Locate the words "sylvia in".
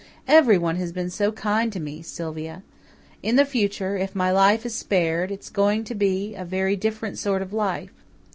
2.01-3.35